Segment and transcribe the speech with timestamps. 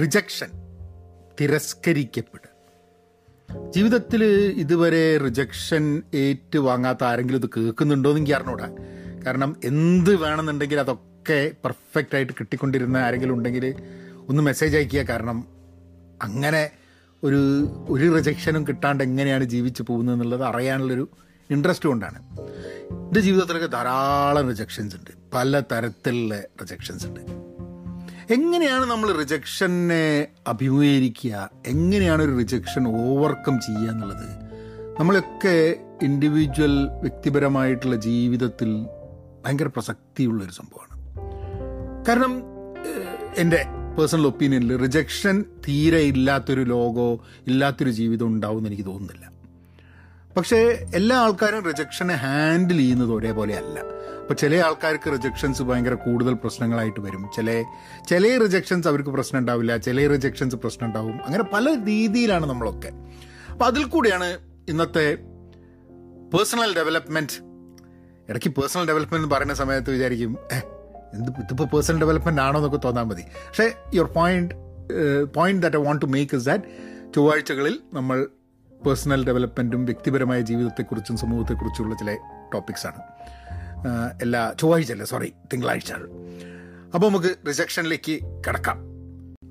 [0.00, 0.46] Rejection
[1.40, 2.58] തിരസ്കരിക്കപ്പെടുക.
[3.74, 4.24] ജീവിതത്തിൽ
[4.56, 8.76] ഇതുവരെ rejection ഏറ്റുവാങ്ങാത്ത ആരെങ്കിലും ഇത് കേൾക്കുന്നുണ്ടോ എന്ന് എനിക്ക് അറിഞ്ഞൂടാ.
[9.26, 13.74] കാരണം എന്ത് വേണമെന്നുണ്ടെങ്കിൽ അതൊക്കെ പെർഫെക്റ്റ് ആയിട്ട് കിട്ടിക്കൊണ്ടിരുന്ന ആരെങ്കിലും ഉണ്ടെങ്കിൽ
[14.28, 15.00] ഒന്ന് മെസ്സേജ് അയക്കുക.
[15.00, 15.46] കാരണം
[16.22, 16.70] അങ്ങനെ
[17.24, 17.36] ഒരു
[17.88, 21.08] ഒരു റിജക്ഷനും കിട്ടാണ്ട് എങ്ങനെയാണ് ജീവിച്ചു പോകുന്നത് എന്നുള്ളത് അറിയാനുള്ളൊരു
[21.50, 22.38] ഇൻട്രസ്റ്റ് കൊണ്ടാണ്.
[22.90, 25.10] എന്റെ ജീവിതത്തിലൊക്കെ ധാരാളം റിജക്ഷൻസ് ഉണ്ട്.
[25.34, 27.47] പല തരത്തിലുള്ള റിജക്ഷൻസ് ഉണ്ട്.
[28.30, 31.50] എങ്ങനെയാണ് നമ്മൾ റിജക്ഷനെ അഭിമുഖീകരിക്കുക?
[31.66, 34.26] എങ്ങനെയാണ് ഒരു റിജക്ഷൻ ഓവർകം ചെയ്യുക എന്നുള്ളത്?
[35.00, 38.86] നമ്മളൊക്കെ ഇൻഡിവിജ്വൽ വ്യക്തിപരമായിട്ടുള്ള ജീവിതത്തിൽ
[39.46, 41.06] ഭയങ്കര പ്രസക്തിയുള്ളൊരു സംഭവമാണ്.
[42.06, 42.42] കാരണം
[43.36, 43.64] എന്റെ
[43.98, 49.37] പേഴ്സണൽ ഒപ്പീനിയനിൽ റിജക്ഷൻ തീരെ ഇല്ലാത്തൊരു ലോകോ ഇല്ലാത്തൊരു ജീവിതം ഉണ്ടാവും എന്ന് എനിക്ക് തോന്നുന്നില്ല.
[50.36, 53.78] പക്ഷേ എല്ലാ ആൾക്കാരും റിജക്ഷനെ ഹാൻഡിൽ ചെയ്യുന്നത് ഒരേപോലെ അല്ല
[54.20, 57.30] അപ്പോൾ ചില ആൾക്കാർക്ക് റിജക്ഷൻസ് ഭയങ്കര കൂടുതൽ പ്രശ്നങ്ങളായിട്ട് വരും.
[57.36, 57.64] ചില
[58.08, 61.20] ചില റിജക്ഷൻസ് അവർക്ക് പ്രശ്നം ഉണ്ടാവില്ല ചില റിജക്ഷൻസ് പ്രശ്നം ഉണ്ടാവും.
[61.26, 62.90] അങ്ങനെ പല രീതിയിലാണ് നമ്മളൊക്കെ.
[63.52, 65.14] അപ്പം അതിൽ കൂടിയാണ് ഇന്നത്തെ
[66.34, 67.36] പേഴ്സണൽ ഡെവലപ്മെന്റ്
[68.28, 70.38] ഇടയ്ക്ക് പേഴ്സണൽ ഡെവലപ്മെന്റ് എന്ന് പറയുന്ന സമയത്ത് വിചാരിക്കും
[71.14, 73.22] എന്ത് ഇതിപ്പോൾ പേഴ്സണൽ ഡെവലപ്മെന്റ് ആണോ എന്നൊക്കെ തോന്നാൻ മതി.
[73.22, 74.54] പക്ഷേ your point
[75.34, 76.64] point that I want to make is that
[77.14, 78.26] ചൊവ്വാഴ്ചകളിൽ നമ്മൾ
[78.86, 82.16] പേഴ്സണൽ ഡെവലപ്മെന്റും വ്യക്തിപരമായ ജീവിതത്തെക്കുറിച്ചും സമൂഹത്തെക്കുറിച്ചുള്ള ചില
[82.54, 83.00] ടോപ്പിക്സാണ്
[84.22, 85.04] എല്ലാ ചൊവ്വാഴ്ച അല്ല?
[85.04, 85.92] സോറി തിങ്കളാഴ്ച.
[86.94, 88.78] അപ്പോൾ നമുക്ക് റിജക്ഷനിലേക്ക് കിടക്കാം.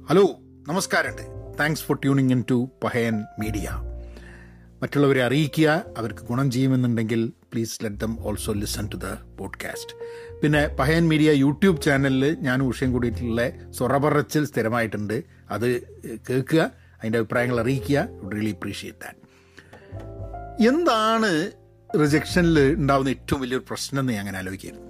[0.09, 0.23] ഹലോ
[0.67, 1.58] നമസ്കാരമുണ്ട്.
[1.59, 3.69] Thanks for tuning in to Pahayan media
[4.81, 9.06] മറ്റുള്ളവരെ അറിയിക്കുക അവർക്ക് ഗുണം ചെയ്യുമെന്നുണ്ടെങ്കിൽ please let them also listen to the
[9.39, 9.95] podcast
[10.41, 15.23] പിന്നെ പഹയൻ മീഡിയ യൂട്യൂബ് ചാനലിൽ ഞാൻ ഉഷയും കൂടിയിട്ടുള്ള സൊറപറച്ചിൽ സ്ഥിരമായിട്ടുണ്ട്.
[15.50, 15.81] അത്
[16.30, 16.87] കേൾക്കുക.
[17.00, 18.08] അതിന്റെ അഭിപ്രായങ്ങൾ അറിയിക്കുക.
[18.34, 19.23] റിയലി അപ്രീഷിയേറ്റ് ദാറ്റ്
[20.67, 21.31] എന്താണ്
[22.02, 24.84] റിജക്ഷനിൽ ഉണ്ടാകുന്ന ഏറ്റവും വലിയൊരു പ്രശ്നം എന്ന് ഞാൻ അങ്ങനെ ആലോചിക്കുന്നു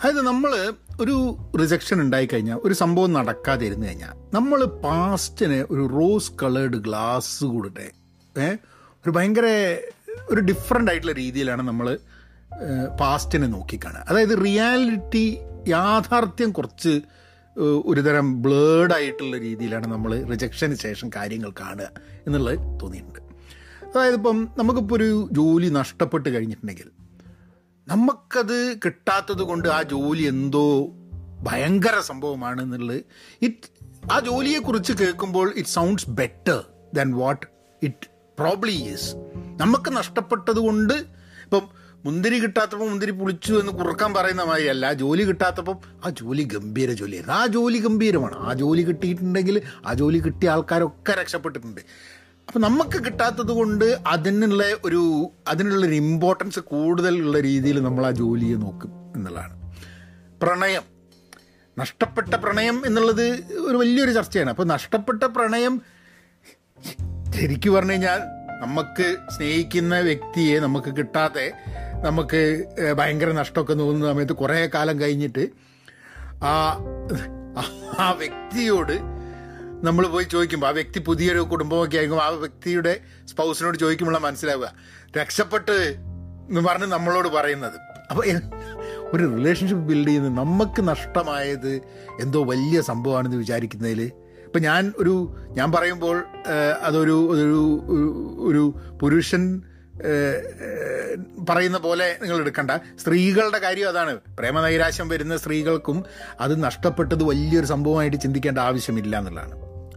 [0.00, 0.52] അതായത് നമ്മൾ
[1.00, 1.14] ഒരു
[1.60, 7.86] റിജക്ഷൻ ഉണ്ടായിക്കഴിഞ്ഞാൽ ഒരു സംഭവം നടക്കാതെ ഇരുന്ന് കഴിഞ്ഞാൽ നമ്മൾ പാസ്റ്റിന് ഒരു റോസ് കളേർഡ് ഗ്ലാസ് കൂടെ
[9.04, 9.46] ഒരു ഭയങ്കര
[10.28, 11.98] ഒരു ഡിഫറെന്റ് ആയിട്ടുള്ള രീതിയിലാണ് നമ്മൾ
[13.00, 15.38] പാസ്റ്റിനെ നോക്കിക്കാണുക അതായത് റിയാലിറ്റി
[15.68, 17.02] യാഥാർത്ഥ്യം കുറച്ച്
[17.58, 21.90] ഒരുതരം ബ്ലേഡ് ആയിട്ടുള്ള രീതിയിലാണ് നമ്മൾ റിജക്ഷന് ശേഷം കാര്യങ്ങൾ കാണുക
[22.26, 23.20] എന്നുള്ളത് തോന്നിയിട്ടുണ്ട്.
[23.94, 26.88] അതായത് ഇപ്പം നമുക്കിപ്പോൾ ഒരു ജോലി നഷ്ടപ്പെട്ട് കഴിഞ്ഞിട്ടുണ്ടെങ്കിൽ
[27.86, 30.94] നമുക്കത് കിട്ടാത്തത് കൊണ്ട് ആ ജോലി എന്തോ
[31.42, 33.04] ഭയങ്കര സംഭവമാണ് എന്നുള്ളത്
[33.42, 33.68] ഇറ്റ്
[34.10, 36.64] ആ ജോലിയെക്കുറിച്ച് കേൾക്കുമ്പോൾ it sounds better
[36.94, 37.46] than what
[37.82, 38.08] it
[38.38, 39.14] probably is
[39.56, 40.94] നമുക്ക് നഷ്ടപ്പെട്ടത് കൊണ്ട്
[41.44, 44.92] ഇപ്പം മുന്തിരി കിട്ടാത്തപ്പോൾ മുന്തിരി പുളിച്ചു എന്ന് കുറുക്കാൻ പറയുന്ന മാതിരിയല്ല.
[44.92, 47.36] ജോലി കിട്ടാത്തപ്പം ആ ജോലി ഗംഭീര ജോലിയായിരുന്നു.
[47.36, 48.36] ആ ജോലി ഗംഭീരമാണ്.
[48.38, 51.80] ആ ജോലി കിട്ടിയിട്ടുണ്ടെങ്കിൽ ആ ജോലി കിട്ടിയ ആൾക്കാരൊക്കെ രക്ഷപ്പെട്ടിട്ടുണ്ട്.
[52.48, 58.92] അപ്പം നമുക്ക് കിട്ടാത്തത് കൊണ്ട് അതിനുള്ള ഒരു അതിനുള്ള ഒരു ഇമ്പോർട്ടൻസ് കൂടുതലുള്ള രീതിയിൽ നമ്മൾ ആ ജോലിയെ നോക്കും
[59.16, 59.74] എന്നുള്ളതാണ്.
[60.42, 60.82] പ്രണയം.
[61.78, 63.26] നഷ്ടപ്പെട്ട പ്രണയം എന്നുള്ളത്
[63.60, 64.50] ഒരു വലിയൊരു ചർച്ചയാണ്.
[64.50, 65.82] അപ്പോൾ നഷ്ടപ്പെട്ട പ്രണയം
[67.36, 68.18] ശരിക്കും പറഞ്ഞു കഴിഞ്ഞാൽ
[68.60, 71.52] നമുക്ക് സ്നേഹിക്കുന്ന വ്യക്തിയെ നമുക്ക് കിട്ടാതെ
[72.04, 72.64] നമുക്ക്
[72.98, 75.48] ഭയങ്കര നഷ്ടമൊക്കെ തോന്നുന്ന സമയത്ത് കുറേ കാലം കഴിഞ്ഞിട്ട്
[76.44, 76.54] ആ
[77.98, 78.92] ആ വ്യക്തിയോട്
[79.86, 84.72] നമ്മൾ പോയി ചോദിക്കുമ്പോൾ ആ വ്യക്തി പുതിയൊരു കുടുംബമൊക്കെ ആയിരിക്കും ആ വ്യക്തിയുടെ സ്പൗസിനോട് ചോദിക്കുമ്പോഴാണ് മനസ്സിലാവുക.
[85.18, 85.96] രക്ഷപ്പെട്ട്
[86.48, 87.78] എന്ന് പറഞ്ഞ് നമ്മളോട് പറയുന്നത്.
[88.10, 88.24] അപ്പോൾ
[89.12, 91.80] ഒരു റിലേഷൻഷിപ്പ് ബിൽഡ് ചെയ്യുന്നത് നമുക്ക് നഷ്ടമായത്
[92.20, 94.12] എന്തോ വലിയ സംഭവമാണെന്ന് വിചാരിക്കുന്നതിൽ
[94.44, 96.24] ഇപ്പം ഞാൻ ഒരു ഞാൻ പറയുമ്പോൾ
[96.82, 97.82] അതൊരു ഒരു
[98.40, 99.62] ഒരു- പുരുഷൻ
[101.48, 102.70] പറയുന്ന പോലെ നിങ്ങൾ എടുക്കണ്ട.
[102.98, 104.14] സ്ത്രീകളുടെ കാര്യം അതാണ്.
[104.38, 106.04] പ്രേമനൈരാശ്യം വരുന്ന സ്ത്രീകൾക്കും
[106.40, 109.54] അത് നഷ്ടപ്പെട്ടത് വലിയൊരു സംഭവമായിട്ട് ചിന്തിക്കേണ്ട ആവശ്യമില്ല എന്നുള്ളതാണ്.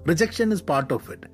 [0.09, 1.27] Rejection is part of it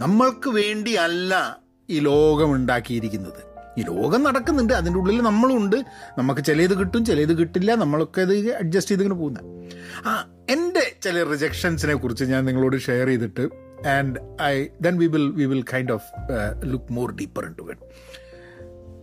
[0.00, 1.60] നമ്മൾക്ക് വേണ്ടിയല്ല
[1.90, 3.42] ഈ ലോകം ഉണ്ടാക്കിയിരിക്കുന്നത്.
[3.78, 5.76] ഈ ലോകം നടക്കുന്നുണ്ട് അതിന്റെ ഉള്ളിൽ നമ്മളുണ്ട്
[6.18, 9.38] നമുക്ക് ചിലത് കിട്ടും ചിലത് കിട്ടില്ല നമ്മളൊക്കെ ഇത് അഡ്ജസ്റ്റ് ചെയ്തിങ്ങനെ പോകുന്ന.
[10.08, 13.48] ആ എന്റെ ചില റിജക്ഷൻസിനെ കുറിച്ച് ഞാൻ നിങ്ങളോട് ഷെയർ ചെയ്തിട്ട്
[13.88, 16.04] and I then we will we will kind of
[16.64, 17.80] look more deeper into it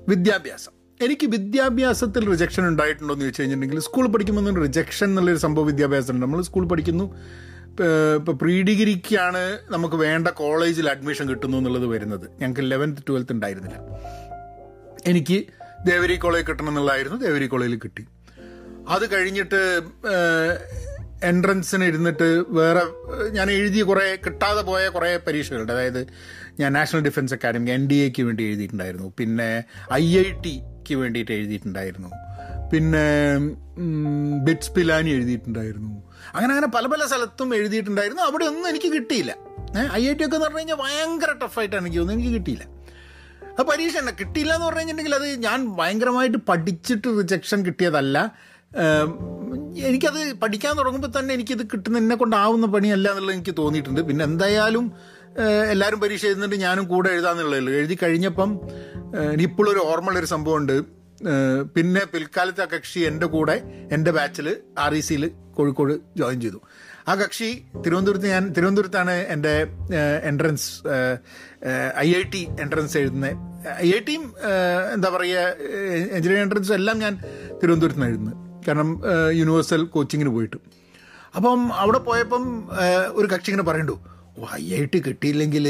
[0.09, 0.71] വിദ്യാഭ്യാസം.
[1.03, 6.41] എനിക്ക് വിദ്യാഭ്യാസത്തിൽ റിജക്ഷൻ ഉണ്ടായിട്ടുണ്ടോ എന്ന് ചോദിച്ചു കഴിഞ്ഞിട്ടുണ്ടെങ്കിൽ സ്കൂൾ പഠിക്കുമ്പോൾ റിജക്ഷൻ എന്നുള്ളൊരു സംഭവം വിദ്യാഭ്യാസം ഉണ്ട് നമ്മൾ
[6.41, 7.15] സ്കൂൾ പഠിക്കുന്നു.
[8.15, 12.29] ഇപ്പോൾ പ്രീ ഡിഗ്രിക്കാണ് നമുക്ക് വേണ്ട കോളേജിൽ അഡ്മിഷൻ കിട്ടുന്നു എന്നുള്ളത് വരുന്നത്.
[12.39, 13.77] ഞങ്ങൾക്ക് ലെവൻത്ത് ട്വൽത്ത് ഉണ്ടായിരുന്നില്ല.
[15.07, 15.43] എനിക്ക്
[15.85, 17.17] ദേവരി കോളേജ് കിട്ടണം എന്നുള്ളതായിരുന്നു.
[17.17, 18.05] ദേവരി കോളേജിൽ കിട്ടി.
[18.89, 19.79] അത് കഴിഞ്ഞിട്ട്
[21.23, 22.81] എൻട്രൻസിന് ഇരുന്നിട്ട് വേറെ
[23.29, 25.71] ഞാൻ എഴുതിയ കുറേ കിട്ടാതെ പോയ കുറേ പരീക്ഷകളുണ്ട്.
[25.71, 26.07] അതായത്
[26.59, 29.13] ഞാൻ National Defence Academy N D എക്ക് വേണ്ടി എഴുതിയിട്ടുണ്ടായിരുന്നു.
[29.17, 29.63] പിന്നെ
[29.93, 32.09] ഐ ഐ ടിക്ക് വേണ്ടിയിട്ട് എഴുതിയിട്ടുണ്ടായിരുന്നു.
[32.73, 33.37] പിന്നെ
[34.43, 36.03] ബിറ്റ്സ് പിലാനി എഴുതിയിട്ടുണ്ടായിരുന്നു.
[36.35, 38.21] അങ്ങനെ അങ്ങനെ പല പല സ്ഥലത്തും എഴുതിയിട്ടുണ്ടായിരുന്നു.
[38.21, 39.35] അവിടെ ഒന്നും എനിക്ക് കിട്ടിയില്ല.
[39.93, 42.25] ഐ ഐ ടി ഒക്കെ എന്ന് പറഞ്ഞു കഴിഞ്ഞാൽ ഭയങ്കര ടഫായിട്ടാണ് എനിക്ക് തോന്നുന്നത്.
[42.25, 42.65] എനിക്ക് കിട്ടിയില്ല.
[43.59, 48.37] ആ പരീക്ഷ തന്നെ കിട്ടിയില്ല എന്ന് പറഞ്ഞു കഴിഞ്ഞിട്ടുണ്ടെങ്കിൽ അത് ഞാൻ ഭയങ്കരമായിട്ട് പഠിച്ചിട്ട് റിജക്ഷൻ കിട്ടിയതല്ല.
[49.87, 54.01] എനിക്കത് പഠിക്കാൻ തുടങ്ങുമ്പോൾ തന്നെ എനിക്കിത് കിട്ടുന്ന എന്നെ കൊണ്ടാവുന്ന പണിയല്ല എന്നുള്ളത് എനിക്ക് തോന്നിയിട്ടുണ്ട്.
[54.01, 54.93] പിന്നെ എന്തായാലും
[55.71, 58.59] എല്ലാവരും പരീക്ഷ എഴുതുന്നുണ്ട് ഞാനും കൂടെ എഴുതാന്നുള്ളൂ എഴുതി കഴിഞ്ഞപ്പം
[59.59, 60.99] ഒരു ഓർമ്മയുള്ളൊരു സംഭവമുണ്ട്.
[61.75, 66.61] പിന്നെ പിൽക്കാലത്ത് ആ കക്ഷി എന്റെ കൂടെ എന്റെ ബാച്ചിൽ ആർ ഇ സിയിൽ കോഴിക്കോട് ജോയിൻ ചെയ്തു.
[67.07, 69.67] ആ കക്ഷി തിരുവനന്തപുരത്ത് ഞാൻ തിരുവനന്തപുരത്താണ് എന്റെ
[70.23, 70.67] entrance
[71.97, 73.35] I I T entrance എഴുതുന്നത്
[73.85, 74.33] ഐ ഐ ടിയും
[74.93, 75.39] എന്താ പറയുക
[76.15, 77.17] എഞ്ചിനീയറിംഗ് എൻട്രൻസും എല്ലാം ഞാൻ
[77.63, 78.48] തിരുവനന്തപുരത്ത് നിന്ന് എഴുതുന്നത്.
[78.67, 78.89] കാരണം
[79.39, 80.57] യൂണിവേഴ്സൽ കോച്ചിങ്ങിന് പോയിട്ട്.
[81.35, 82.43] അപ്പം അവിടെ പോയപ്പം
[83.19, 83.95] ഒരു കക്ഷി ഇങ്ങനെ പറയണ്ടു
[84.59, 85.65] ഐ ഐ ടി കിട്ടിയില്ലെങ്കിൽ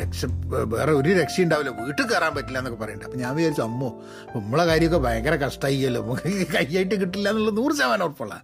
[0.00, 0.26] രക്ഷ
[0.74, 3.08] വേറെ ഒരു രക്ഷ ഉണ്ടാവില്ല വീട്ടിൽ കയറാൻ പറ്റില്ല എന്നൊക്കെ പറയുന്നുണ്ട്.
[3.08, 3.88] അപ്പം ഞാൻ വിചാരിച്ചു അമ്മോ
[4.34, 8.36] നമ്മളെ കാര്യമൊക്കെ ഭയങ്കര കഷ്ടമായില്ലോ നമുക്ക് ഐ ഐ ടി കിട്ടില്ല എന്നുള്ളത് നൂറ് ശതമാനം ഉറപ്പുള്ള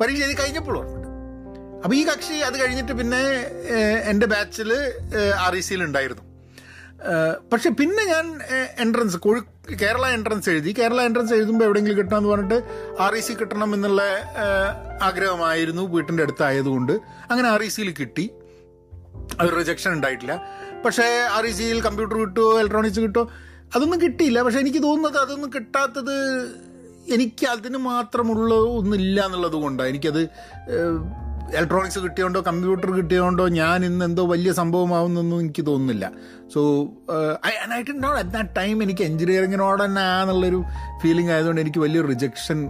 [0.00, 1.08] പരീക്ഷ എഴുതി കഴിഞ്ഞപ്പോൾ ഓർമ്മയുണ്ട്
[1.84, 3.20] അപ്പോൾ ഈ കക്ഷി അത് കഴിഞ്ഞിട്ട് പിന്നെ
[4.12, 4.70] എന്റെ ബാച്ചിൽ
[5.44, 6.24] ആർ ഇ സിയിൽ ഉണ്ടായിരുന്നു
[7.52, 8.26] പക്ഷെ പിന്നെ ഞാൻ
[8.84, 10.74] എൻട്രൻസ് കോഴി കേരള എൻട്രൻസ് എഴുതി.
[10.78, 12.58] കേരള എൻട്രൻസ് എഴുതുമ്പോൾ എവിടെയെങ്കിലും കിട്ടണമെന്ന് പറഞ്ഞിട്ട്
[13.00, 14.02] ആർ ഇ സി കിട്ടണം എന്നുള്ള
[15.02, 16.92] ആഗ്രഹമായിരുന്നു വീട്ടിന്റെ അടുത്തായതുകൊണ്ട്.
[17.30, 18.30] അങ്ങനെ ആർ ഇ സിയിൽ കിട്ടി.
[19.40, 20.42] അത് റിജക്ഷൻ ഉണ്ടായിട്ടില്ല.
[20.84, 23.30] പക്ഷേ ആർ ഇ സിയിൽ കമ്പ്യൂട്ടർ കിട്ടുമോ ഇലക്ട്രോണിക്സ് കിട്ടുമോ
[23.76, 24.42] അതൊന്നും കിട്ടിയില്ല.
[24.42, 26.16] പക്ഷേ എനിക്ക് തോന്നുന്നത് അതൊന്നും കിട്ടാത്തത്
[27.14, 30.22] എനിക്ക് അതിന് മാത്രമുള്ള ഒന്നില്ല എന്നുള്ളത് കൊണ്ടാണ് എനിക്കത്
[31.56, 36.12] ഇലക്ട്രോണിക്സ് കിട്ടിയോണ്ടോ കമ്പ്യൂട്ടർ കിട്ടിയോണ്ടോ ഞാൻ ഇന്ന് എന്തോ വലിയ സംഭവമാവുന്നൊന്നും എനിക്ക് തോന്നുന്നില്ല.
[36.54, 36.60] So
[37.46, 40.62] I did not at that time എനിക്ക് എഞ്ചിനീയറിങ്ങിനോട് തന്നെ ആന്നുള്ളൊരു
[41.02, 42.68] ഫീലിംഗ് ആയതുകൊണ്ട് എനിക്ക് വലിയ റിജക്ഷൻ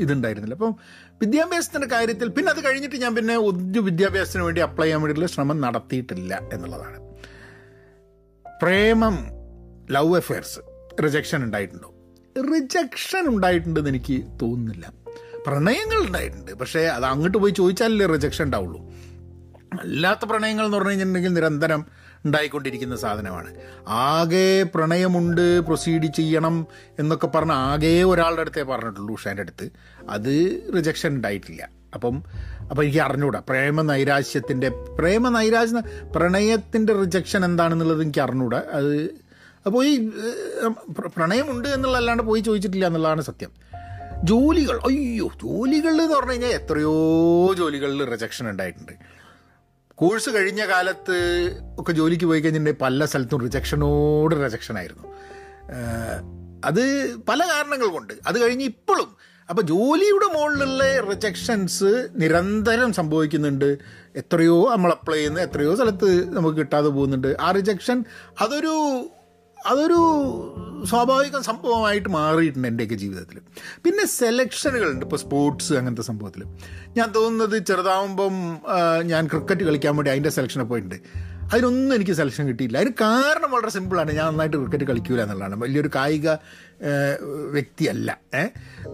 [0.00, 0.54] ഇതുണ്ടായിരുന്നില്ല.
[0.54, 0.76] അപ്പം
[1.22, 6.40] വിദ്യാഭ്യാസത്തിന്റെ കാര്യത്തിൽ പിന്നെ അത് കഴിഞ്ഞിട്ട് ഞാൻ പിന്നെ ഒരു വിദ്യാഭ്യാസത്തിന് വേണ്ടി അപ്ലൈ ചെയ്യാൻ വേണ്ടിയിട്ടുള്ള ശ്രമം നടത്തിയിട്ടില്ല
[6.52, 6.98] എന്നുള്ളതാണ്.
[8.62, 9.16] പ്രേമം
[9.90, 10.58] ലവ് അഫെയർസ്
[11.04, 11.94] റിജക്ഷൻ ഉണ്ടായിട്ടുണ്ടോ?
[12.52, 15.01] റിജക്ഷൻ ഉണ്ടായിട്ടുണ്ടെന്ന് എനിക്ക് തോന്നുന്നില്ല.
[15.46, 16.52] പ്രണയങ്ങൾ ഉണ്ടായിട്ടുണ്ട്.
[16.52, 18.80] പക്ഷേ അത് അങ്ങോട്ട് പോയി ചോദിച്ചാലല്ലേ റിജക്ഷൻ ഉണ്ടാവുള്ളൂ.
[19.80, 21.86] അല്ലാത്ത പ്രണയങ്ങൾ എന്ന് പറഞ്ഞു കഴിഞ്ഞിട്ടുണ്ടെങ്കിൽ നിരന്തരം
[22.24, 23.54] ഉണ്ടായിക്കൊണ്ടിരിക്കുന്ന സാധനമാണ്.
[23.88, 26.66] ആകെ പ്രണയമുണ്ട് പ്രൊസീഡ് ചെയ്യണം
[26.98, 29.70] എന്നൊക്കെ പറഞ്ഞ ആകെ ഒരാളുടെ അടുത്തേ പറഞ്ഞിട്ടുള്ളൂ ഉഷാന്റെ അടുത്ത്.
[30.10, 31.68] അത് റിജക്ഷൻ ഉണ്ടായിട്ടില്ല.
[31.94, 32.22] അപ്പം
[32.70, 33.42] അപ്പം എനിക്ക് അറിഞ്ഞൂടാ.
[33.48, 35.82] പ്രേമ നൈരാശ്യത്തിന്റെ പ്രേമ നൈരാശ്യ
[36.16, 38.62] പ്രണയത്തിന്റെ റിജക്ഷൻ എന്താണെന്നുള്ളത് എനിക്ക് അറിഞ്ഞൂടാ.
[38.72, 39.22] അത്
[39.66, 40.10] അപ്പോൾ ഈ
[41.16, 43.50] പ്രണയമുണ്ട് എന്നുള്ളതല്ലാണ്ട് പോയി ചോദിച്ചിട്ടില്ല എന്നുള്ളതാണ് സത്യം.
[44.24, 44.76] ജോലികൾ.
[44.76, 46.94] അയ്യോ ജോലികൾ എന്ന് പറഞ്ഞു കഴിഞ്ഞാൽ എത്രയോ
[47.54, 48.92] ജോലികളിൽ റിജക്ഷൻ ഉണ്ടായിട്ടുണ്ട്.
[49.94, 51.16] കോഴ്സ് കഴിഞ്ഞ കാലത്ത്
[51.78, 55.08] ഒക്കെ ജോലിക്ക് പോയി കഴിഞ്ഞിട്ടുണ്ടെങ്കിൽ പല സ്ഥലത്തും റിജക്ഷനോട് റിജക്ഷൻ ആയിരുന്നു.
[56.64, 58.14] അത് പല കാരണങ്ങൾ കൊണ്ട്.
[58.26, 59.16] അത് കഴിഞ്ഞ് ഇപ്പോഴും.
[59.50, 63.78] അപ്പോൾ ജോലിയുടെ മുകളിലുള്ള റിജക്ഷൻസ് നിരന്തരം സംഭവിക്കുന്നുണ്ട്.
[64.16, 67.36] എത്രയോ നമ്മൾ അപ്ലൈ ചെയ്യുന്ന എത്രയോ സ്ഥലത്ത് നമുക്ക് കിട്ടാതെ പോകുന്നുണ്ട്.
[67.40, 68.04] ആ റിജക്ഷൻ
[68.40, 69.06] അതൊരു
[69.66, 69.98] അതൊരു
[70.84, 73.38] സ്വാഭാവിക സംഭവമായിട്ട് മാറിയിട്ടുണ്ട് എന്റെയൊക്കെ ജീവിതത്തിൽ
[73.84, 75.04] പിന്നെ സെലക്ഷനുകളുണ്ട്.
[75.04, 76.44] ഇപ്പോൾ സ്പോർട്സ് അങ്ങനത്തെ സംഭവത്തിൽ
[76.96, 78.58] ഞാൻ തോന്നുന്നത് ചെറുതാവുമ്പം
[79.02, 80.94] ഞാൻ ക്രിക്കറ്റ് കളിക്കാൻ വേണ്ടി അതിന്റെ സെലക്ഷനെ പോയിട്ടുണ്ട്.
[81.52, 82.78] അതിനൊന്നും എനിക്ക് സെലക്ഷൻ കിട്ടിയില്ല.
[82.78, 84.12] അതിന് കാരണം വളരെ സിമ്പിളാണ്.
[84.12, 85.56] ഞാൻ നന്നായിട്ട് ക്രിക്കറ്റ് കളിക്കൂല എന്നുള്ളതാണ്.
[85.56, 86.30] വലിയൊരു കായിക
[87.50, 88.18] വ്യക്തിയല്ല.
[88.34, 88.44] ഏ?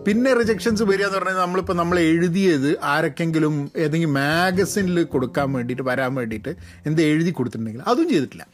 [0.07, 6.57] പിന്നെ റിജക്ഷൻസ് വരിക എന്ന് പറഞ്ഞാൽ നമ്മളിപ്പോൾ നമ്മൾ എഴുതിയത് ആരൊക്കെങ്കിലും ഏതെങ്കിലും മാഗസിനിൽ കൊടുക്കാൻ വേണ്ടിയിട്ട് വരാൻ വേണ്ടിയിട്ട്
[6.87, 8.47] എന്ത് എഴുതി കൊടുത്തിട്ടുണ്ടെങ്കിൽ അതും ചെയ്തിട്ടില്ല.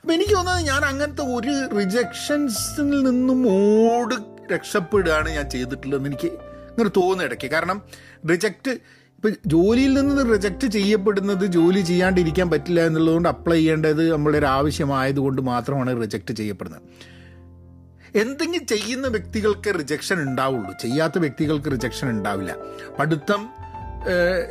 [0.00, 4.14] അപ്പം എനിക്ക് തോന്നുന്നത് ഞാൻ അങ്ങനത്തെ ഒരു റിജക്ഷൻസിൽ നിന്നും ഓട്
[4.54, 7.46] രക്ഷപ്പെടുകയാണ് ഞാൻ ചെയ്തിട്ടുള്ളതെന്ന് എനിക്ക് ഇങ്ങനെ തോന്നുന്നു ഇടയ്ക്ക്.
[7.50, 7.82] കാരണം
[8.30, 15.42] റിജക്റ്റ് ഇപ്പം ജോലിയിൽ നിന്ന് റിജക്റ്റ് ചെയ്യപ്പെടുന്നത് ജോലി ചെയ്യാണ്ടിരിക്കാൻ പറ്റില്ല എന്നുള്ളതുകൊണ്ട് അപ്ലൈ ചെയ്യേണ്ടത് നമ്മളുടെ ഒരു ആവശ്യമായതുകൊണ്ട്
[15.42, 16.82] മാത്രമാണ് റിജക്റ്റ് ചെയ്യപ്പെടുന്നത്.
[18.16, 20.72] എന്തെങ്കിലും ചെയ്യുന്ന വ്യക്തികൾക്ക് റിജക്ഷൻ ഉണ്ടാവുള്ളൂ.
[20.82, 22.56] ചെയ്യാത്ത വ്യക്തികൾക്ക് റിജക്ഷൻ ഉണ്ടാവില്ല.
[22.98, 23.48] പഠിത്തം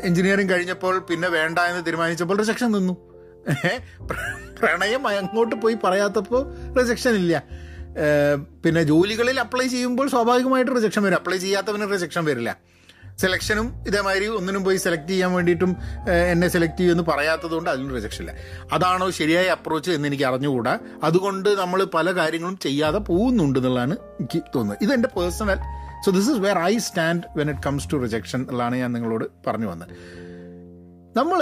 [0.03, 3.06] എഞ്ചിനീയറിങ് കഴിഞ്ഞപ്പോൾ പിന്നെ വേണ്ട എന്ന് തീരുമാനിച്ചപ്പോൾ റിജക്ഷൻ നിന്നു.
[4.59, 6.41] പ്രണയം അങ്ങോട്ട് പോയി പറയാത്തപ്പോൾ
[6.79, 7.43] റിജക്ഷൻ ഇല്ല.
[8.63, 11.15] പിന്നെ ജോലികളിൽ അപ്ലൈ ചെയ്യുമ്പോൾ സ്വാഭാവികമായിട്ട് റിജക്ഷൻ വരും.
[11.15, 12.77] അപ്ലൈ ചെയ്യാത്തവന് റിജക്ഷൻ വരില്ല.
[13.21, 15.75] സെലക്ഷനും ഇതേമാതിരി ഒന്നിനും പോയി സെലക്ട് ചെയ്യാൻ വേണ്ടിയിട്ടും
[16.31, 18.33] എന്നെ സെലക്ട് ചെയ്യുമെന്ന് പറയാത്തതുകൊണ്ട് അതിനും റിജക്ഷൻ ഇല്ല.
[18.73, 20.79] അതാണോ ശരിയായ അപ്രോച്ച് എന്ന് എനിക്ക് അറിഞ്ഞുകൂടാ.
[21.03, 24.77] അതുകൊണ്ട് നമ്മൾ പല കാര്യങ്ങളും ചെയ്യാതെ പോകുന്നുണ്ട് എന്നുള്ളതാണ് എനിക്ക് തോന്നുന്നത്.
[24.81, 25.59] ഇത് എന്റെ personal
[26.05, 29.67] so this is where I stand when it comes to rejection എന്നുള്ളതാണ് ഞാൻ നിങ്ങളോട് പറഞ്ഞു
[29.67, 29.93] വന്നത്.
[31.17, 31.41] നമ്മൾ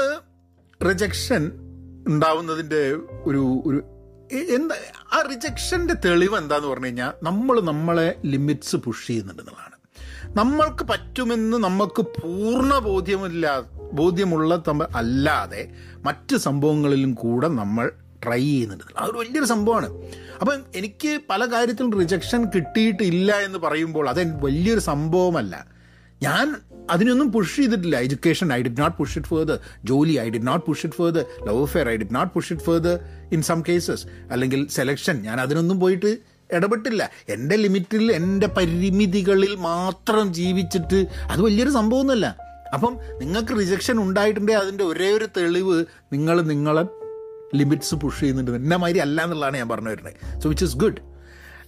[0.89, 1.64] റിജക്ഷൻ
[2.07, 2.95] ഉണ്ടാവുന്നതിന്റെ
[3.25, 3.79] ഒരു ഒരു
[4.55, 4.75] എന്താ
[5.13, 9.75] ആ റിജക്ഷന്റെ തെളിവ് എന്താന്ന് പറഞ്ഞു കഴിഞ്ഞാൽ നമ്മൾ നമ്മളെ ലിമിറ്റ്സ് പുഷ് ചെയ്യുന്നുണ്ടെന്നുള്ളതാണ്.
[10.37, 15.69] നമ്മൾക്ക് പറ്റുമെന്ന് നമുക്ക് പൂർണ ബോധ്യമില്ല ബോധ്യമുള്ള തമ്മ അല്ലാതെ
[16.05, 17.91] മറ്റ് സംഭവങ്ങളിലും കൂടെ നമ്മൾ
[18.25, 19.89] ട്രൈ ചെയ്യുന്നുണ്ട് അതൊരു വലിയൊരു സംഭവമാണ്.
[20.41, 25.67] അപ്പം എനിക്ക് പല കാര്യത്തിലും റിജക്ഷൻ കിട്ടിയിട്ടില്ല എന്ന് പറയുമ്പോൾ അത് വലിയൊരു സംഭവമല്ല.
[26.23, 26.55] ഞാൻ
[26.89, 27.99] അതിനൊന്നും പുഷ് ചെയ്തിട്ടില്ല.
[27.99, 31.61] Education I did not push it further ജോലി I did not push it further love
[31.61, 32.99] affair I did not push it further
[33.31, 36.17] in some cases അല്ലെങ്കിൽ സെലക്ഷൻ ഞാൻ അതിനൊന്നും പോയിട്ട്
[36.53, 37.09] ഇടപെട്ടില്ല.
[37.29, 42.37] എന്റെ ലിമിറ്റിൽ എന്റെ പരിമിതികളിൽ മാത്രം ജീവിച്ചിട്ട് അത് വലിയൊരു സംഭവമൊന്നുമല്ല.
[42.73, 46.85] അപ്പം നിങ്ങൾക്ക് റിജക്ഷൻ ഉണ്ടായിട്ടുണ്ടെങ്കിൽ അതിന്റെ ഒരേ ഒരു തെളിവ് നിങ്ങൾ നിങ്ങളെ
[47.55, 48.51] ലിമിറ്റ്സ് പുഷ് ചെയ്യുന്നുണ്ട്.
[48.51, 50.41] എന്നെ മാതിരി അല്ല എന്നുള്ളതാണ് ഞാൻ പറഞ്ഞു വരുന്നത്.
[50.41, 51.01] So which is good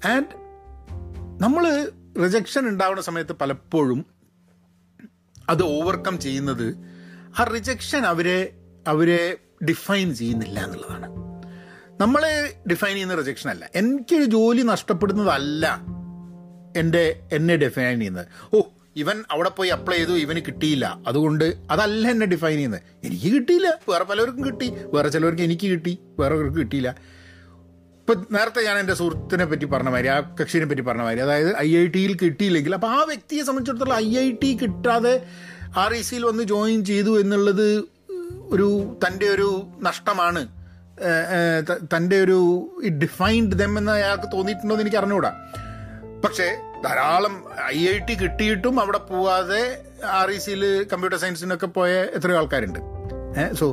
[0.08, 0.48] and
[1.44, 1.92] നമ്മൾ
[2.24, 4.06] റിജക്ഷൻ ഉണ്ടാവുന്ന സമയത്ത് പലപ്പോഴും
[5.50, 6.76] അത് ഓവർകം ചെയ്യുന്നത്
[7.40, 8.54] ആ റിജക്ഷൻ അവരെ
[8.88, 9.38] അവരെ
[9.70, 11.18] ഡിഫൈൻ ചെയ്യുന്നില്ല എന്നുള്ളതാണ്.
[12.02, 13.70] നമ്മളെ ഡിഫൈൻ ചെയ്യുന്ന റിജക്ഷൻ അല്ല.
[13.76, 15.82] എനിക്കൊരു ജോലി നഷ്ടപ്പെടുന്നതല്ല
[16.78, 18.26] എന്റെ എന്നെ ഡിഫൈൻ ചെയ്യുന്നത്.
[18.54, 18.62] ഓ
[18.96, 21.00] ഇവൻ അവിടെ പോയി അപ്ലൈ ചെയ്തു ഇവന് കിട്ടിയില്ല.
[21.08, 22.82] അതുകൊണ്ട് അതല്ല എന്നെ ഡിഫൈൻ ചെയ്യുന്നത്.
[23.04, 23.80] എനിക്ക് കിട്ടിയില്ല.
[23.90, 24.72] വേറെ പലവർക്കും കിട്ടി.
[24.94, 25.98] വേറെ ചിലവർക്ക് എനിക്ക് കിട്ടി.
[26.20, 26.96] വേറെ കിട്ടിയില്ല.
[28.08, 31.78] ഇപ്പം നേരത്തെ ഞാൻ എന്റെ സുഹൃത്തിനെ പറ്റി പറഞ്ഞ മാതിരി ആ കക്ഷിനെ പറ്റി പറഞ്ഞ മാതിരി അതായത് ഐ
[31.78, 35.12] ഐ ടിയിൽ കിട്ടിയില്ലെങ്കിൽ അപ്പോൾ ആ വ്യക്തിയെ സംബന്ധിച്ചിടത്തോളം ഐ ഐ ടി കിട്ടാതെ
[35.82, 37.68] ആർ ഇ സിയിൽ വന്ന് ജോയിൻ ചെയ്തു എന്നുള്ളത്
[38.56, 38.68] ഒരു
[39.04, 39.50] തന്റെ ഒരു
[39.88, 40.44] നഷ്ടമാണ്.
[41.96, 42.40] തന്റെ ഒരു
[43.04, 45.34] ഡിഫൈൻഡ് ദം എന്ന് അയാൾക്ക് തോന്നിയിട്ടുണ്ടോ എന്ന് എനിക്ക് അറിഞ്ഞുകൂടാ.
[46.26, 46.48] പക്ഷേ
[46.86, 47.36] ധാരാളം
[47.74, 49.64] ഐ ഐ ടി കിട്ടിയിട്ടും അവിടെ പോവാതെ
[50.20, 52.80] ആർ ഇ സിയിൽ കമ്പ്യൂട്ടർ സയൻസിനൊക്കെ പോയ എത്രയോ ആൾക്കാരുണ്ട്.
[53.60, 53.68] സോ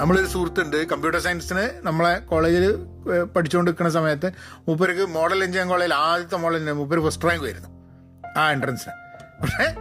[0.00, 2.76] നമ്മളൊരു സുഹൃത്തുണ്ട് കമ്പ്യൂട്ടർ സയൻസിന് നമ്മളെ കോളേജിൽ
[3.24, 4.32] പഠിച്ചുകൊണ്ട് നിൽക്കുന്ന സമയത്ത്
[4.68, 7.68] മൂപ്പർക്ക് മോഡൽ എഞ്ചിനീയറിംഗ് കോളേജിൽ ആദ്യത്തെ മോഡൽ എഞ്ചിനീയർ മൂപ്പര് ഫസ്റ്റ് റാങ്ക് വരുന്നു
[8.38, 8.94] ആ എൻട്രൻസിന്
[9.42, 9.74] പക്ഷേ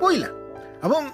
[0.00, 0.26] പോയില്ല.
[0.84, 1.06] അപ്പം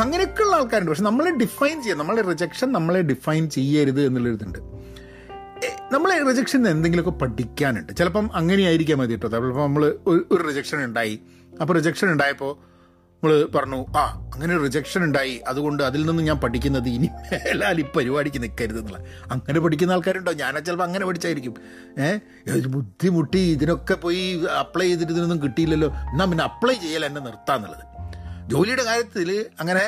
[0.00, 0.90] അങ്ങനെയൊക്കെയുള്ള ആൾക്കാരുണ്ട്.
[0.90, 4.58] പക്ഷെ നമ്മളെ ഡിഫൈൻ ചെയ്യാം നമ്മളെ റിജക്ഷൻ നമ്മളെ ഡിഫൈൻ ചെയ്യരുത് എന്നുള്ളൊരിതുണ്ട്
[5.92, 7.92] നമ്മളെ റിജക്ഷൻ എന്തെങ്കിലുമൊക്കെ പഠിക്കാനുണ്ട്.
[7.96, 9.28] ചിലപ്പം അങ്ങനെയായിരിക്കാം മതി കേട്ടോ.
[9.28, 11.20] ചിലപ്പോൾ നമ്മൾ ഒരു റിജക്ഷൻ ഉണ്ടായി.
[11.60, 12.73] അപ്പോൾ റിജക്ഷൻ ഉണ്ടായപ്പോൾ
[13.24, 14.00] നമ്മൾ പറഞ്ഞു ആ
[14.34, 15.34] അങ്ങനെ റിജക്ഷൻ ഉണ്ടായി.
[15.50, 18.98] അതുകൊണ്ട് അതിൽ നിന്ന് ഞാൻ പഠിക്കുന്നത് ഇനി മേലാൽ ഈ പരിപാടിക്ക് നിൽക്കരുത് എന്നുള്ള.
[19.34, 20.32] അങ്ങനെ പഠിക്കുന്ന ആൾക്കാരുണ്ടോ?
[20.40, 21.54] ഞാനാ ചിലപ്പോൾ അങ്ങനെ പഠിച്ചായിരിക്കും.
[22.06, 24.24] ഏഹ് ബുദ്ധിമുട്ടി ഇതിനൊക്കെ പോയി
[24.60, 25.88] അപ്ലൈ ചെയ്തിട്ട് ഇതിനൊന്നും കിട്ടിയില്ലല്ലോ.
[26.12, 27.84] എന്നാൽ പിന്നെ അപ്ലൈ ചെയ്യൽ എന്നെ നിർത്താന്നുള്ളത്
[28.52, 29.84] ജോലിയുടെ കാര്യത്തിൽ അങ്ങനെ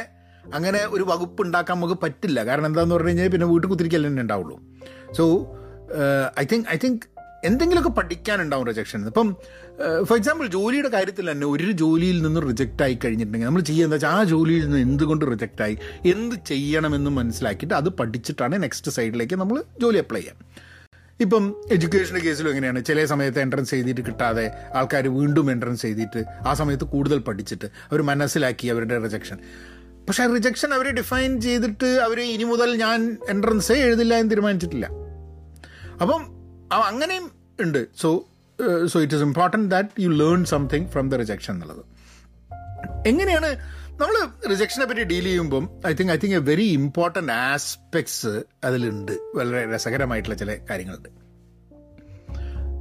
[0.54, 2.38] അങ്ങനെ ഒരു വകുപ്പ് ഉണ്ടാക്കാൻ നമുക്ക് പറ്റില്ല.
[2.44, 4.56] കാരണം എന്താണെന്ന് പറഞ്ഞു കഴിഞ്ഞാൽ പിന്നെ വീട്ടിൽ കുത്തിരിക്കൽ തന്നെ ഉണ്ടാവുള്ളൂ.
[5.16, 5.24] So
[6.40, 7.06] I think I think
[7.44, 9.36] എന്തെങ്കിലുമൊക്കെ പഠിക്കാനുണ്ടാവും റിജക്ഷൻ ഇപ്പം
[10.04, 14.24] ഫോർ എക്സാമ്പിൾ ജോലിയുടെ കാര്യത്തിൽ തന്നെ ഒരു ജോലിയിൽ നിന്ന് റിജക്റ്റ് ആയി കഴിഞ്ഞിട്ടുണ്ടെങ്കിൽ നമ്മൾ ചെയ്യുന്നത് വെച്ചാൽ ആ
[14.24, 20.20] ജോലിയിൽ നിന്ന് എന്തുകൊണ്ട് റിജക്റ്റ് ആയി എന്ത് ചെയ്യണമെന്ന് മനസ്സിലാക്കിയിട്ട് അത് പഠിച്ചിട്ടാണ് നെക്സ്റ്റ് സൈഡിലേക്ക് നമ്മൾ ജോലി അപ്ലൈ
[20.20, 20.36] ചെയ്യാം.
[21.20, 22.84] ഇപ്പം എഡ്യൂക്കേഷന്റെ കേസിലും എങ്ങനെയാണ്?
[22.84, 28.68] ചില സമയത്ത് എൻട്രൻസ് ചെയ്തിട്ട് കിട്ടാതെ ആൾക്കാർ വീണ്ടും എൻട്രൻസ് ചെയ്തിട്ട് ആ സമയത്ത് കൂടുതൽ പഠിച്ചിട്ട് അവർ മനസ്സിലാക്കി
[28.68, 29.38] അവരുടെ റിജക്ഷൻ
[30.08, 34.86] പക്ഷെ റിജക്ഷൻ അവർ ഡിഫൈൻ ചെയ്തിട്ട് അവർ ഇനി മുതൽ ഞാൻ എൻട്രൻസേ എഴുതില്ല എന്ന് തീരുമാനിച്ചിട്ടില്ല.
[36.02, 36.35] അപ്പം
[36.74, 37.30] അങ്ങനെയും
[37.60, 37.86] ഉണ്ട്.
[37.96, 38.24] So
[38.86, 41.84] so it is important that you learn something from the rejection എന്നുള്ളത്.
[43.06, 43.56] എങ്ങനെയാണ്
[44.00, 49.12] നമ്മൾ റിജക്ഷനെ പറ്റി ഡീൽ ചെയ്യുമ്പം I think I think a very important aspects അതിലുണ്ട്.
[49.12, 51.08] വളരെ രസകരമായിട്ടുള്ള ചില കാര്യങ്ങളുണ്ട്.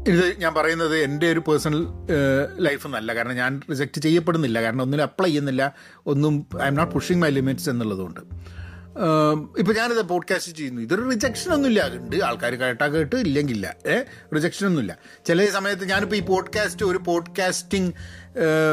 [0.09, 1.87] ഇത് ഞാൻ പറയുന്നത് എന്റെ ഒരു പേഴ്സണൽ
[2.59, 4.61] ലൈഫ് എന്നല്ല കാരണം ഞാൻ റിജക്റ്റ് ചെയ്യപ്പെടുന്നില്ല.
[4.61, 5.75] കാരണം ഒന്നിനും അപ്ലൈ ചെയ്യുന്നില്ല.
[6.05, 8.21] ഒന്നും I am not pushing my limits എന്നുള്ളതുകൊണ്ട്.
[9.57, 10.81] ഇപ്പോൾ ഞാനിത് പോഡ്കാസ്റ്റ് ചെയ്യുന്നു.
[10.81, 11.93] ഇതൊരു റിജക്ഷൻ ഒന്നുമില്ല.
[11.93, 14.03] ഉണ്ട് ആൾക്കാർ കേട്ടാ കേട്ട് ഇല്ലെങ്കില്ല ഏ?
[14.35, 14.97] റിജക്ഷൻ ഒന്നുമില്ല.
[15.25, 17.93] ചില സമയത്ത് ഞാനിപ്പോൾ ഈ പോഡ്കാസ്റ്റ് ഒരു പോഡ്കാസ്റ്റിംഗ്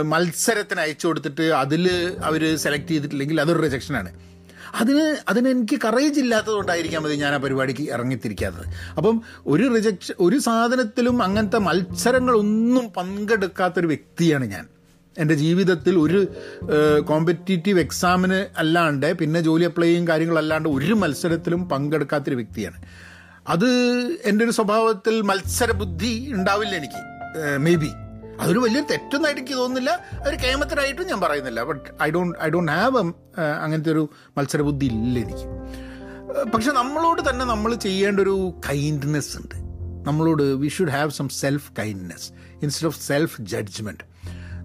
[0.03, 4.33] മത്സരത്തിന് അയച്ചു കൊടുത്തിട്ട് അതിൽ അവർ സെലക്ട് ചെയ്തിട്ടില്ലെങ്കിൽ അതൊരു റിജക്ഷനാണ്
[4.75, 8.95] അതിന് അതിന് എനിക്ക് കറേജ് ഇല്ലാത്തതുകൊണ്ടായിരിക്കാം മതി ഞാൻ ആ പരിപാടിക്ക് ഇറങ്ങിത്തിരിക്കാത്തത്.
[8.97, 14.69] അപ്പം ഒരു റിജക്ഷൻ ഒരു സാധനത്തിലും അങ്ങനത്തെ മത്സരങ്ങളൊന്നും പങ്കെടുക്കാത്തൊരു വ്യക്തിയാണ് ഞാൻ.
[15.19, 16.27] എന്റെ ജീവിതത്തിൽ ഒരു
[17.05, 22.79] കോമ്പറ്റീറ്റീവ് എക്സാമിന് അല്ലാണ്ട് പിന്നെ ജോലി അപ്ലൈ ചെയ്യും കാര്യങ്ങളല്ലാണ്ട് ഒരു മത്സരത്തിലും പങ്കെടുക്കാത്തൊരു വ്യക്തിയാണ്.
[23.49, 23.69] അത്
[24.25, 27.01] എന്റെ ഒരു സ്വഭാവത്തിൽ മത്സരബുദ്ധി ഉണ്ടാവില്ല എനിക്ക്.
[27.59, 27.91] മേ ബി
[28.41, 29.91] അതൊരു വലിയൊരു തെറ്റൊന്നായിട്ട് എനിക്ക് തോന്നുന്നില്ല.
[30.21, 31.63] അതൊരു കേമത്തിനായിട്ടും ഞാൻ പറയുന്നില്ല.
[31.63, 33.13] But I don't I don't have
[33.65, 35.47] അങ്ങനത്തെ ഒരു മത്സരബുദ്ധി ഇല്ല എനിക്ക്.
[36.55, 39.55] പക്ഷെ നമ്മളോട് തന്നെ നമ്മൾ ചെയ്യേണ്ട ഒരു കൈൻഡ്നെസ് ഉണ്ട്.
[40.07, 44.12] നമ്മളോട് we should have some self kindness instead of self judgement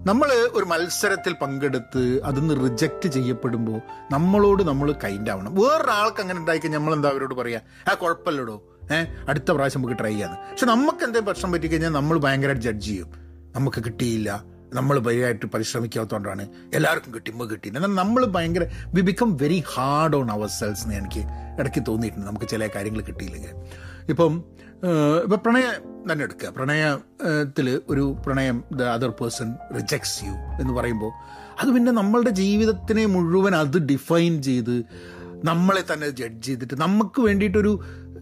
[0.05, 5.55] നമ്മൾ ഒരു മത്സരത്തിൽ പങ്കെടുത്ത് അതിന്ന് റിജക്റ്റ് ചെയ്യപ്പെടുമ്പോൾ നമ്മളോട് നമ്മൾ കൈൻഡ് ആവണം.
[5.55, 7.61] വേറൊരാൾക്ക് അങ്ങനെ ഉണ്ടായിക്കഴിഞ്ഞാൽ നമ്മൾ എന്താ അവരോട് പറയുക
[7.91, 8.63] ആ കുഴപ്പമില്ലടോ.
[8.91, 10.37] ഏഹ് അടുത്ത പ്രാവശ്യം നമുക്ക് ട്രൈ ചെയ്യാന്ന്.
[10.37, 13.11] പക്ഷെ നമുക്ക് എന്തെങ്കിലും പ്രശ്നം പറ്റിക്കഴിഞ്ഞാൽ നമ്മൾ ഭയങ്കരമായിട്ട് ജഡ്ജ് ചെയ്യും.
[13.55, 14.43] നമുക്ക് കിട്ടിയില്ല.
[14.73, 17.69] നമ്മൾ ഭയമായിട്ട് പരിശ്രമിക്കാത്തതുകൊണ്ടാണ് എല്ലാവർക്കും കിട്ടി നമുക്ക് കിട്ടി.
[17.69, 21.23] എന്നാൽ നമ്മൾ ഭയങ്കര we become very hard on our selves എന്ന് എനിക്ക്
[21.59, 22.27] ഇടയ്ക്ക് തോന്നിയിട്ടുണ്ട്.
[22.27, 23.49] നമുക്ക് ചില കാര്യങ്ങൾ കിട്ടിയില്ലെങ്കിൽ.
[24.09, 24.43] ഇപ്പം
[25.23, 25.65] ഇപ്പം പ്രണയ
[26.11, 26.49] തന്നെ എടുക്കുക.
[26.49, 31.11] പ്രണയത്തിൽ ഒരു പ്രണയം the other person rejects you എന്ന് പറയുമ്പോൾ
[31.61, 34.75] അത് പിന്നെ നമ്മളുടെ ജീവിതത്തിനെ മുഴുവൻ അത് ഡിഫൈൻ ചെയ്ത്
[35.43, 37.79] നമ്മളെ തന്നെ ജഡ്ജ് ചെയ്തിട്ട് നമുക്ക് വേണ്ടിയിട്ടൊരു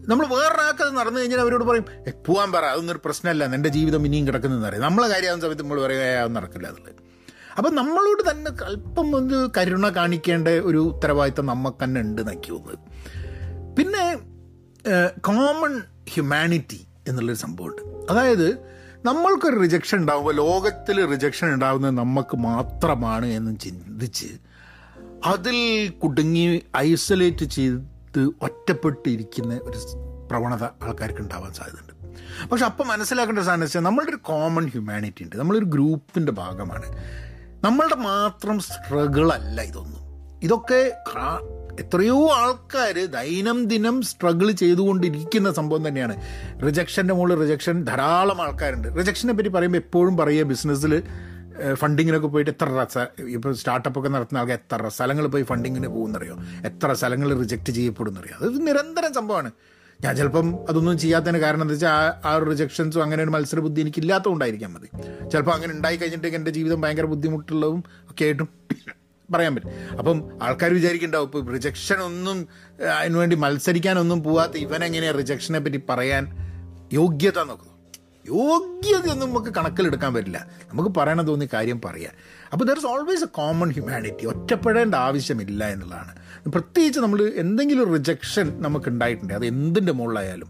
[0.08, 1.84] നമ്മൾ വേറൊരാൾക്ക് അത് നടന്നു കഴിഞ്ഞാൽ അവരോട് പറയും
[2.26, 4.82] പോകാൻ പറ അതൊന്നും ഒരു പ്രശ്നമല്ല എന്റെ ജീവിതം ഇനിയും കിടക്കുന്നതെന്ന് പറയും.
[4.82, 7.02] നമ്മളെ കാര്യമാകുന്ന സമയത്ത് നമ്മൾ പറയുക അതൊന്നും നടക്കില്ല എന്നുള്ളത്
[7.58, 12.76] അപ്പം നമ്മളോട് തന്നെ അല്പം ഒന്ന് കരുണ കാണിക്കേണ്ട ഒരു ഉത്തരവാദിത്തം നമുക്ക് തന്നെ ഉണ്ട് എന്നൊക്കെ
[13.76, 14.35] പിന്നെ
[15.20, 18.12] കോമൺ ഹ്യൂമാനിറ്റി എന്നുള്ളൊരു സംഭവമുണ്ട്.
[18.12, 18.58] അതായത്
[19.04, 24.26] നമ്മൾക്കൊരു റിജക്ഷൻ ഉണ്ടാകുമ്പോൾ ലോകത്തിൽ റിജക്ഷൻ ഉണ്ടാകുന്നത് നമുക്ക് മാത്രമാണ് എന്ന് ചിന്തിച്ച്
[25.26, 29.78] അതിൽ കുടുങ്ങി ഐസൊലേറ്റ് ചെയ്ത് ഒറ്റപ്പെട്ടിരിക്കുന്ന ഒരു
[30.30, 31.96] പ്രവണത ആൾക്കാർക്ക് ഉണ്ടാവാൻ സാധ്യതയുണ്ട്.
[32.48, 35.36] പക്ഷെ അപ്പം മനസ്സിലാക്കേണ്ട സാധനം വെച്ചാൽ നമ്മളുടെ ഒരു കോമൺ ഹ്യൂമാനിറ്റി ഉണ്ട്.
[35.36, 36.96] നമ്മളൊരു ഗ്രൂപ്പിന്റെ ഭാഗമാണ്.
[37.64, 40.00] നമ്മളുടെ മാത്രം സ്ട്രഗിൾ അല്ല ഇതൊന്നും.
[40.42, 40.92] ഇതൊക്കെ
[41.80, 46.16] എത്രയോ ആൾക്കാർ ദൈനംദിനം സ്ട്രഗിൾ ചെയ്തുകൊണ്ടിരിക്കുന്ന സംഭവം തന്നെയാണ്.
[46.66, 48.98] റിജക്ഷന്റെ മുകളിൽ റിജക്ഷൻ ധാരാളം ആൾക്കാരുണ്ട്.
[48.98, 51.02] റിജക്ഷനെ പറ്റി പറയുമ്പോൾ എപ്പോഴും പറയുക ബിസിനസ്സിൽ
[51.74, 52.86] ഫണ്ടിങ്ങിനൊക്കെ പോയിട്ട് എത്ര
[53.18, 56.36] ഇപ്പോൾ സ്റ്റാർട്ടപ്പ് ഒക്കെ നടത്തുന്ന ആൾക്കാർ എത്ര സ്ഥലങ്ങൾ പോയി ഫണ്ടിങ്ങിന് പോകുന്നറിയോ?
[56.64, 58.36] എത്ര സ്ഥലങ്ങൾ റിജക്റ്റ് ചെയ്യപ്പെടുന്നറിയോ?
[58.40, 59.50] അത് നിരന്തരം സംഭവമാണ്.
[60.02, 63.98] ഞാൻ ചിലപ്പം അതൊന്നും ചെയ്യാത്തതിന് കാരണം എന്താ വെച്ചാൽ ആ ഒരു റിജക്ഷൻസും അങ്ങനെ ഒരു മത്സര ബുദ്ധി എനിക്ക്
[63.98, 64.88] ഇല്ലാത്തതുകൊണ്ടായിരിക്കാം മതി.
[65.30, 68.48] ചിലപ്പോൾ അങ്ങനെ ഉണ്ടായി കഴിഞ്ഞിട്ടേക്ക് എന്റെ ജീവിതം ഭയങ്കര ബുദ്ധിമുട്ടുള്ളതും ഒക്കെ ആയിട്ടും
[69.34, 69.98] പറയാൻ പറ്റും.
[69.98, 72.48] അപ്പം ആൾക്കാർ വിചാരിക്കുന്നുണ്ടാവും ഇപ്പോൾ റിജക്ഷൻ ഒന്നും
[72.98, 76.24] അതിനുവേണ്ടി മത്സരിക്കാനൊന്നും പോവാത്ത ഇവനെങ്ങനെയാണ് റിജക്ഷനെ പറ്റി പറയാൻ
[76.92, 77.72] യോഗ്യത നോക്കുന്നു.
[78.28, 80.46] യോഗ്യതയൊന്നും നമുക്ക് കണക്കിലെടുക്കാൻ പറ്റില്ല.
[80.70, 82.12] നമുക്ക് പറയണ തോന്നിയ കാര്യം പറയാം.
[82.52, 86.14] അപ്പോൾ there is always a common humanity ഒറ്റപ്പെടേണ്ട ആവശ്യമില്ല എന്നുള്ളതാണ്.
[86.46, 90.48] പ്രത്യേകിച്ച് നമ്മൾ എന്തെങ്കിലും റിജക്ഷൻ നമുക്ക് ഉണ്ടായിട്ടുണ്ട് അത് എന്തിന്റെ മുകളിലായാലും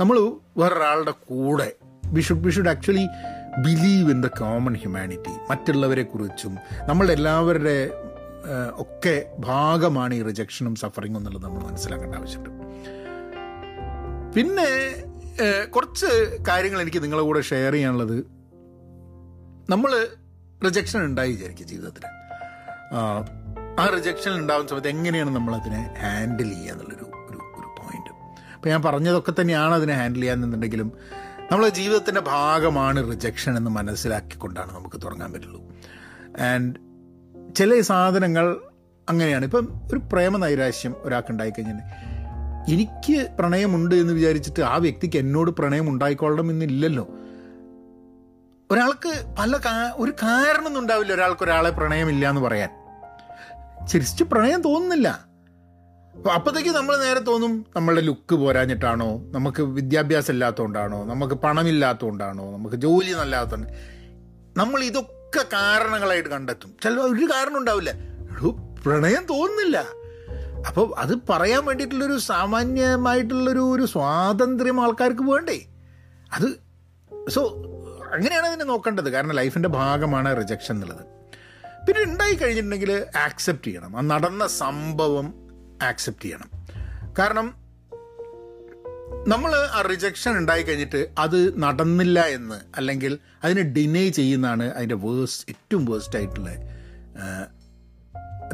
[0.00, 0.18] നമ്മൾ
[0.58, 1.72] വേറൊരാളുടെ കൂടെ
[2.04, 3.06] we should we should actually
[3.58, 7.90] believe in the common humanity മറ്റുള്ളവരെ കുറിച്ചും നമ്മളുടെ എല്ലാവരുടെ
[8.72, 12.50] ഒക്കെ ഭാഗമാണ് ഈ റിജക്ഷനും സഫറിങ്ങും എന്നുള്ളത് നമ്മൾ മനസ്സിലാക്കേണ്ട ആവശ്യമുണ്ട്.
[14.36, 14.68] പിന്നെ
[15.66, 18.26] കുറച്ച് കാര്യങ്ങൾ എനിക്ക് നിങ്ങളുടെ കൂടെ ഷെയർ ചെയ്യാനുള്ളത്.
[19.70, 20.08] നമ്മൾ
[20.64, 22.04] റിജക്ഷൻ ഉണ്ടായി വിചാരിക്കും ജീവിതത്തിൽ
[23.80, 28.10] ആ റിജക്ഷൻ ഉണ്ടാകുന്ന സമയത്ത് എങ്ങനെയാണ് നമ്മളതിനെ ഹാൻഡിൽ ചെയ്യുക എന്നുള്ളൊരു ഒരു ഒരു പോയിന്റ്
[28.54, 30.92] അപ്പോൾ ഞാൻ പറഞ്ഞതൊക്കെ തന്നെയാണ് അതിനെ ഹാൻഡിൽ ചെയ്യാന്നുണ്ടെങ്കിലും
[31.52, 35.62] നമ്മളെ ജീവിതത്തിന്റെ ഭാഗമാണ് റിജക്ഷൻ എന്ന് മനസ്സിലാക്കിക്കൊണ്ടാണ് നമുക്ക് തുടങ്ങാൻ പറ്റുള്ളൂ.
[36.40, 36.76] ആൻഡ്
[37.54, 38.60] ചില സാധനങ്ങൾ
[39.08, 39.44] അങ്ങനെയാണ്.
[39.44, 41.76] ഇപ്പം ഒരു പ്രേമ നൈരാശ്യം ഒരാൾക്ക് ഉണ്ടായിക്കഴിഞ്ഞാൽ
[42.72, 47.08] എനിക്ക് പ്രണയമുണ്ട് എന്ന് വിചാരിച്ചിട്ട് ആ വ്യക്തിക്ക് എന്നോട് പ്രണയം ഉണ്ടായിക്കൊള്ളണം എന്നില്ലല്ലോ.
[48.70, 49.58] ഒരാൾക്ക് പല
[49.94, 52.70] ഒരു കാരണമൊന്നും ഉണ്ടാവില്ല ഒരാൾക്ക് ഒരാളെ പ്രണയമില്ല എന്ന് പറയാൻ.
[53.86, 55.31] ചിരിച്ച് പ്രണയം തോന്നുന്നില്ല.
[56.16, 59.18] അപ്പോഴത്തേക്ക് നമ്മൾ നേരെ തോന്നും നമ്മളുടെ ലുക്ക് പോരാഞ്ഞിട്ടാണോ?
[59.30, 63.68] നമുക്ക് വിദ്യാഭ്യാസം ഇല്ലാത്തതുകൊണ്ടാണോ നമുക്ക് പണമില്ലാത്തതുകൊണ്ടാണോ നമുക്ക് ജോലി നല്ലാത്തതുകൊണ്ട്
[64.56, 66.74] നമ്മൾ ഇതൊക്കെ കാരണങ്ങളായിട്ട് കണ്ടെത്തും.
[66.82, 67.92] ചില ഒരു കാരണം ഉണ്ടാവില്ല.
[68.82, 69.84] പ്രണയം തോന്നുന്നില്ല.
[70.68, 75.66] അപ്പോൾ അത് പറയാൻ വേണ്ടിയിട്ടുള്ളൊരു സാമാന്യമായിട്ടുള്ളൊരു ഒരു സ്വാതന്ത്ര്യം ആൾക്കാർക്ക് വേണ്ടേ?
[76.32, 76.60] അത്
[77.30, 77.46] സോ
[78.12, 79.10] അങ്ങനെയാണ് അതിനെ നോക്കേണ്ടത്.
[79.10, 81.00] കാരണം ലൈഫിന്റെ ഭാഗമാണ് റിജക്ഷൻ എന്നുള്ളത്.
[81.86, 83.96] പിന്നെ ഉണ്ടായി കഴിഞ്ഞിട്ടുണ്ടെങ്കിൽ ആക്സെപ്റ്റ് ചെയ്യണം.
[83.96, 85.42] ആ നടന്ന സംഭവം
[85.82, 86.50] ആക്സെപ്റ്റ് ചെയ്യണം.
[87.18, 87.62] കാരണം
[89.28, 95.84] നമ്മൾ ആ റിജക്ഷൻ ഉണ്ടായി കഴിഞ്ഞിട്ട് അത് നടന്നില്ല എന്ന് അല്ലെങ്കിൽ അതിനെ ഡിനൈ ചെയ്യുന്നതാണ് അതിന്റെ വേഴ്സ്റ്റ് ഏറ്റവും
[95.84, 96.50] വേഴ്സ്റ്റ് ആയിട്ടുള്ള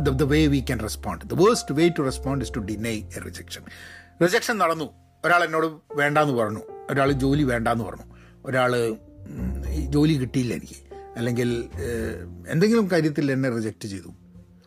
[0.00, 3.62] the way we can respond the worst way to respond is to deny a rejection
[4.22, 4.84] rejection നടന്നു.
[5.24, 6.60] ഒരാൾ എന്നോട് വേണ്ടാന്ന് പറഞ്ഞു.
[6.90, 8.14] ഒരാൾ ജോലി വേണ്ടാന്ന് പറഞ്ഞു.
[8.44, 8.96] ഒരാൾ
[9.86, 10.94] ജോലി കിട്ടിയില്ല എനിക്ക്.
[11.16, 11.68] അല്ലെങ്കിൽ
[12.48, 14.08] എന്തെങ്കിലും കാര്യത്തിൽ എന്നെ റിജക്റ്റ് ചെയ്തു.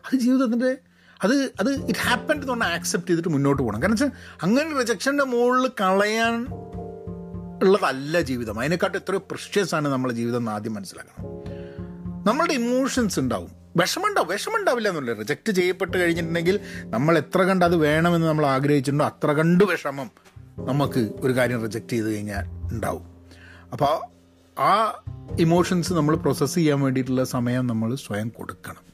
[0.06, 0.76] അത് ജീവിതത്തിന്റെ
[1.22, 4.10] അത് അത് ഇറ്റ് ഹാപ്പൻ എന്ന് ആക്സെപ്റ്റ് ചെയ്തിട്ട് മുന്നോട്ട് പോകണം കാരണം വെച്ചാൽ
[4.42, 6.46] അങ്ങനെ റിജക്ഷന്റെ മുകളിൽ കളയാൻ
[7.62, 8.60] ഉള്ളതല്ല ജീവിതം.
[8.60, 11.28] അതിനെക്കാട്ടും എത്രയോ ആണ് നമ്മളെ ജീവിതം എന്ന് ആദ്യം മനസ്സിലാക്കണം.
[12.26, 13.50] നമ്മളുടെ ഇമോഷൻസ് ഉണ്ടാവും.
[13.76, 14.28] വിഷമമുണ്ടാവും.
[14.28, 20.10] വിഷമമുണ്ടാവില്ല എന്നുള്ളത് റിജക്റ്റ് ചെയ്യപ്പെട്ട് കഴിഞ്ഞിട്ടുണ്ടെങ്കിൽ നമ്മൾ എത്ര കണ്ട് അത് വേണമെന്ന് നമ്മൾ ആഗ്രഹിച്ചിട്ടുണ്ടോ അത്ര കണ്ട് വിഷമം
[20.58, 23.02] നമുക്ക് ഒരു കാര്യം റിജക്റ്റ് ചെയ്ത് കഴിഞ്ഞാൽ ഉണ്ടാവും.
[23.72, 24.06] അപ്പോൾ
[24.60, 25.02] ആ
[25.40, 28.91] ഇമോഷൻസ് നമ്മൾ പ്രോസസ്സ് ചെയ്യാൻ വേണ്ടിയിട്ടുള്ള സമയം നമ്മൾ സ്വയം കൊടുക്കണം.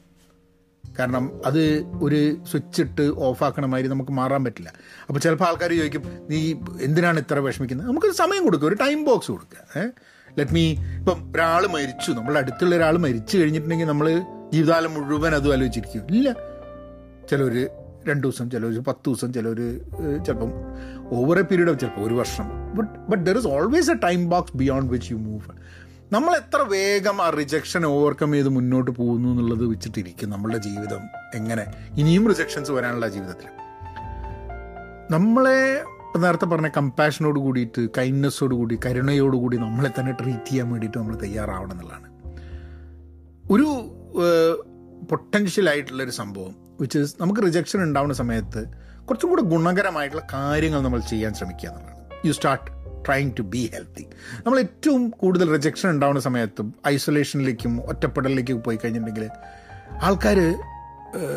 [0.99, 1.61] കാരണം അത്
[2.01, 4.73] ഒരു സ്വിച്ച് ഇട്ട് ഓഫാക്കണ മാതിരി നമുക്ക് മാറാൻ പറ്റില്ല.
[5.07, 7.87] അപ്പോൾ ചിലപ്പോൾ ആൾക്കാർ ചോദിക്കും നീ എന്തിനാണ് ഇത്ര വിഷമിക്കുന്നത്?
[7.87, 9.91] നമുക്കൊരു സമയം കൊടുക്കുക ഒരു ടൈം ബോക്സ് കൊടുക്കുക.
[10.37, 14.09] ലെറ്റ് മീ ഇപ്പം ഒരാൾ മരിച്ചു നമ്മളുടെ അടുത്തുള്ള ഒരാൾ മരിച്ചു കഴിഞ്ഞിട്ടുണ്ടെങ്കിൽ നമ്മൾ
[14.53, 16.03] ജീവിതകാലം മുഴുവൻ അതും ആലോചിച്ചിരിക്കും.
[16.15, 16.29] ഇല്ല.
[17.31, 17.69] ചിലർ
[18.09, 19.57] രണ്ട് ദിവസം ചിലർ പത്ത് ദിവസം ചിലർ
[20.25, 20.51] ചിലപ്പം
[21.17, 22.75] ഓവർ എ പീരീഡ് ഓഫ് ചിലപ്പോൾ ഒരു വർഷം.
[22.77, 25.49] But but there is always a time box beyond which you move
[26.11, 31.01] നമ്മൾ എത്ര വേഗം ആ റിജക്ഷൻ ഓവർകം ചെയ്ത് മുന്നോട്ട് പോകുന്നു എന്നുള്ളത് വെച്ചിട്ടിരിക്കും നമ്മളുടെ ജീവിതം
[31.35, 31.65] എങ്ങനെ?
[31.97, 33.49] ഇനിയും റിജക്ഷൻസ് വരാനുള്ള ജീവിതത്തിൽ.
[35.11, 35.83] നമ്മളെ
[36.17, 41.71] നേരത്തെ പറഞ്ഞ കമ്പാഷനോട് കൂടിയിട്ട് കൈൻഡ്നെസ്സോട് കൂടി കരുണയോട് കൂടി നമ്മളെ തന്നെ ട്രീറ്റ് ചെയ്യാൻ വേണ്ടിയിട്ട് നമ്മൾ തയ്യാറാവണം
[41.71, 42.09] എന്നുള്ളതാണ്.
[43.51, 43.67] ഒരു
[45.09, 48.65] പൊട്ടൻഷ്യൽ ആയിട്ടുള്ളൊരു സംഭവം വിച്ച് ഇസ് നമുക്ക് റിജക്ഷൻ ഉണ്ടാവുന്ന സമയത്ത്
[49.05, 52.27] കുറച്ചും കൂടെ ഗുണകരമായിട്ടുള്ള കാര്യങ്ങൾ നമ്മൾ ചെയ്യാൻ ശ്രമിക്കുക എന്നുള്ളതാണ്.
[52.27, 54.07] You start trying to be healthy
[54.45, 59.29] നമ്മൾ ഏറ്റവും കൂടുതൽ റിജക്ഷൻ ഉണ്ടാവുന്ന സമയത്തും ഐസൊലേഷനിലേക്കും ഒറ്റപ്പെടലിലേക്കും പോയി കഴിഞ്ഞിട്ടുണ്ടെങ്കിൽ
[60.01, 60.39] ആൾക്കാർ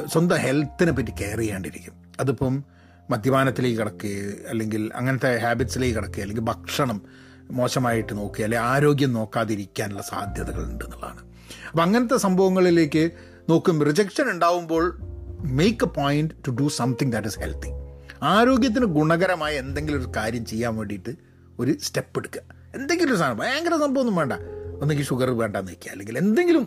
[0.07, 1.94] സ്വന്തം ഹെൽത്തിനെ പറ്റി കെയർ ചെയ്യാണ്ടിരിക്കും.
[2.20, 2.64] അതിപ്പം
[3.11, 4.11] മദ്യപാനത്തിലേക്ക് കിടക്കുക
[4.48, 7.03] അല്ലെങ്കിൽ അങ്ങനത്തെ ഹാബിറ്റ്സിലേക്ക് കിടക്കുക അല്ലെങ്കിൽ ഭക്ഷണം
[7.51, 11.20] മോശമായിട്ട് നോക്കുക അല്ലെങ്കിൽ ആരോഗ്യം നോക്കാതിരിക്കാനുള്ള സാധ്യതകളുണ്ട് എന്നുള്ളതാണ്
[11.70, 13.11] അപ്പം അങ്ങനത്തെ സംഭവങ്ങളിലേക്ക്
[13.48, 14.98] നോക്കും റിജക്ഷൻ ഉണ്ടാവുമ്പോൾ
[15.44, 17.70] make a point to do something that is healthy
[18.22, 22.43] ആരോഗ്യത്തിന് ഗുണകരമായ എന്തെങ്കിലും ഒരു കാര്യം ചെയ്യാൻ വേണ്ടിയിട്ട് ഒരു സ്റ്റെപ്പ് എടുക്കുക
[22.75, 24.33] എന്തെങ്കിലും ഒരു സാധനം ഭയങ്കര സംഭവമൊന്നും വേണ്ട.
[24.81, 26.65] ഒന്നെങ്കിൽ ഷുഗർ വേണ്ടാന്ന് വയ്ക്കുക അല്ലെങ്കിൽ എന്തെങ്കിലും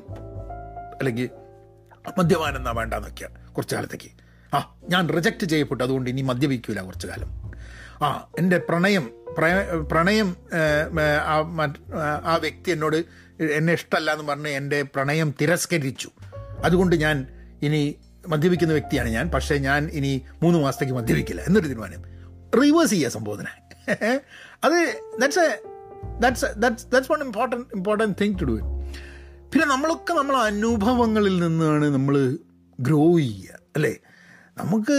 [0.97, 1.29] അല്ലെങ്കിൽ
[2.17, 4.09] മദ്യപാനം എന്നാ വേണ്ടാന്ന് വയ്ക്കുക കുറച്ച് കാലത്തേക്ക്.
[4.53, 7.29] ആ ഞാൻ റിജക്റ്റ് ചെയ്യപ്പെട്ടു അതുകൊണ്ട് ഇനി മദ്യപിക്കൂല കുറച്ച് കാലം.
[8.03, 8.07] ആ
[8.39, 9.05] എന്റെ പ്രണയം
[9.91, 10.35] പ്രണയം
[12.25, 12.97] ആ വ്യക്തി എന്നോട്
[13.43, 16.09] എന്നെ ഇഷ്ടമല്ല എന്ന് പറഞ്ഞ് എന്റെ പ്രണയം തിരസ്കരിച്ചു.
[16.63, 17.27] അതുകൊണ്ട് ഞാൻ
[17.61, 17.95] ഇനി
[18.27, 21.41] മദ്യപിക്കുന്ന വ്യക്തിയാണ് ഞാൻ പക്ഷേ ഞാൻ ഇനി മൂന്ന് മാസത്തേക്ക് മദ്യപിക്കില്ല.
[21.41, 22.14] എന്നൊരു തീരുമാനം.
[22.61, 23.45] റിവേഴ്സ് ചെയ്യുക സംബോധന
[24.63, 25.61] അത് that's a
[26.19, 28.55] that's that's that's one important important thing to do
[29.53, 32.37] പിന്നെ നമ്മളൊക്കെ നമ്മളെ അനുഭവങ്ങളിൽ നിന്നാണ് നമ്മൾ
[32.79, 33.99] ഗ്രോ ചെയ്യുക അല്ലേ?
[34.57, 34.97] നമുക്ക്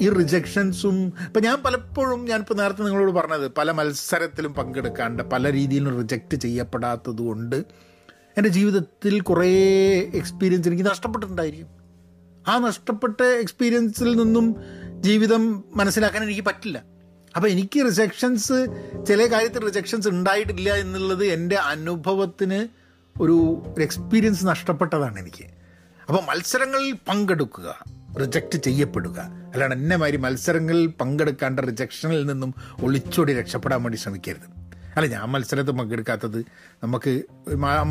[0.00, 6.36] ഈ റിജക്ഷൻസും ഇപ്പം ഞാൻ പലപ്പോഴും ഞാനിപ്പോൾ നേരത്തെ നിങ്ങളോട് പറഞ്ഞത് പല മത്സരത്തിലും പങ്കെടുക്കാണ്ട് പല രീതിയിലും റിജക്റ്റ്
[6.36, 7.56] ചെയ്യപ്പെടാത്തത് കൊണ്ട്
[8.36, 9.48] എന്റെ ജീവിതത്തിൽ കുറേ
[10.14, 11.68] എക്സ്പീരിയൻസ് എനിക്ക് നഷ്ടപ്പെട്ടിട്ടുണ്ടായിരിക്കും.
[12.48, 14.56] ആ നഷ്ടപ്പെട്ട എക്സ്പീരിയൻസിൽ നിന്നും
[15.00, 16.91] ജീവിതം മനസ്സിലാക്കാൻ എനിക്ക് പറ്റില്ല.
[17.36, 18.58] അപ്പോൾ എനിക്ക് റിജക്ഷൻസ്
[19.08, 22.60] ചില കാര്യത്തിൽ റിജക്ഷൻസ് ഉണ്ടായിട്ടില്ല എന്നുള്ളത് എന്റെ അനുഭവത്തിന്
[23.22, 23.36] ഒരു
[23.80, 25.46] എക്സ്പീരിയൻസ് നഷ്ടപ്പെട്ടതാണ് എനിക്ക്.
[26.08, 27.68] അപ്പോൾ മത്സരങ്ങളിൽ പങ്കെടുക്കുക
[28.20, 29.18] റിജക്റ്റ് ചെയ്യപ്പെടുക.
[29.52, 34.48] അല്ലാണ്ട് എന്നെ മാതിരി മത്സരങ്ങളിൽ പങ്കെടുക്കാണ്ട് റിജക്ഷനിൽ നിന്നും ഒളിച്ചോടി രക്ഷപ്പെടാൻ വേണ്ടി ശ്രമിക്കരുത്.
[34.96, 36.38] അല്ല ഞാൻ മത്സരത്തിൽ പങ്കെടുക്കാത്തത്
[36.84, 37.22] നമുക്ക്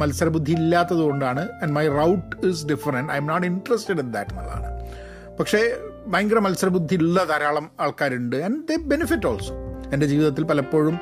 [0.02, 4.70] മത്സരബുദ്ധി ഇല്ലാത്തത് കൊണ്ടാണ് and my route is different I'm not interested in that എന്നുള്ളതാണ്.
[5.40, 5.62] പക്ഷേ
[6.08, 8.36] ഭയങ്കര മത്സരബുദ്ധി ഉള്ള ധാരാളം ആൾക്കാരുണ്ട്.
[8.36, 9.56] ആൻഡ് ദേ ബെനിഫിറ്റ് ഓൾസോ
[9.94, 11.00] എന്റെ ജീവിതത്തിൽ പലപ്പോഴും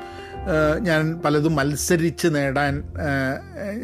[0.82, 2.92] ഞാൻ പലതും മത്സരിച്ച് നേടാൻ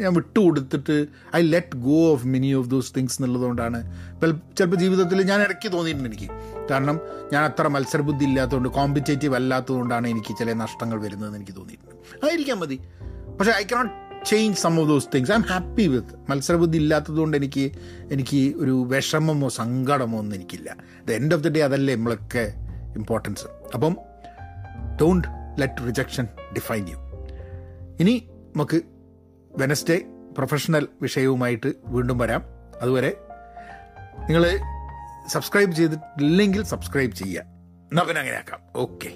[0.01, 3.79] ഞാൻ വിട്ടുകൊടുത്തിട്ട് I let go of many of those things എന്നുള്ളതുകൊണ്ടാണ്.
[4.57, 6.29] ചിലപ്പോൾ ജീവിതത്തിൽ ഞാൻ ഇടയ്ക്ക് തോന്നിയിട്ടുണ്ട് എനിക്ക്.
[6.71, 6.99] കാരണം
[7.33, 12.25] ഞാൻ അത്ര മത്സരബുദ്ധി ഇല്ലാത്തതുകൊണ്ട് കോമ്പറ്റേറ്റീവ് അല്ലാത്തതുകൊണ്ടാണ് എനിക്ക് ചില നഷ്ടങ്ങൾ വരുന്നതെന്ന് എനിക്ക് തോന്നിയിട്ടുണ്ട്.
[12.25, 12.79] ആയിരിക്കാൻ മതി.
[13.39, 17.71] പക്ഷേ I cannot change some of those things I'm happy with മത്സരബുദ്ധി ഇല്ലാത്തതുകൊണ്ട് എനിക്ക്
[18.11, 20.69] എനിക്ക് ഒരു വിഷമമോ സങ്കടമോ ഒന്നും എനിക്കില്ല.
[21.07, 22.53] The end of the day അതല്ലേ നമ്മളൊക്കെ
[22.95, 23.97] ഇമ്പോർട്ടൻസ് അപ്പം
[25.01, 25.27] don't
[25.61, 26.97] let rejection define you
[27.99, 28.15] ഇനി
[28.55, 28.81] നമുക്ക്
[29.57, 29.97] വെനസ്ഡേ
[30.37, 32.41] പ്രൊഫഷണൽ വിഷയവുമായിട്ട് വീണ്ടും വരാം.
[32.81, 33.11] അതുവരെ
[34.29, 34.43] നിങ്ങൾ
[35.27, 37.43] സബ്സ്ക്രൈബ് ചെയ്തിട്ടില്ലെങ്കിൽ സബ്സ്ക്രൈബ് ചെയ്യുക.
[37.91, 39.09] എന്നാൽ അങ്ങനെ ആക്കാം ഓക്കെ